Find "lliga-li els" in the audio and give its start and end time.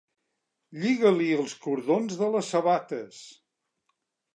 0.83-1.55